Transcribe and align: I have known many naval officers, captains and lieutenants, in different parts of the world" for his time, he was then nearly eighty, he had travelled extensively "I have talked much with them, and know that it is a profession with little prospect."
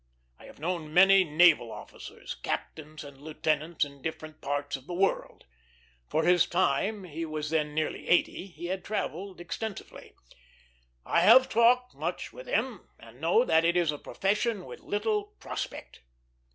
I 0.39 0.45
have 0.45 0.57
known 0.59 0.91
many 0.95 1.23
naval 1.23 1.71
officers, 1.71 2.33
captains 2.41 3.03
and 3.03 3.21
lieutenants, 3.21 3.85
in 3.85 4.01
different 4.01 4.41
parts 4.41 4.75
of 4.75 4.87
the 4.87 4.95
world" 4.95 5.45
for 6.07 6.23
his 6.23 6.47
time, 6.47 7.03
he 7.03 7.23
was 7.23 7.51
then 7.51 7.75
nearly 7.75 8.07
eighty, 8.09 8.47
he 8.47 8.65
had 8.65 8.83
travelled 8.83 9.39
extensively 9.39 10.15
"I 11.05 11.19
have 11.21 11.49
talked 11.49 11.93
much 11.93 12.33
with 12.33 12.47
them, 12.47 12.89
and 12.99 13.21
know 13.21 13.45
that 13.45 13.63
it 13.63 13.77
is 13.77 13.91
a 13.91 13.99
profession 13.99 14.65
with 14.65 14.79
little 14.79 15.25
prospect." 15.39 16.01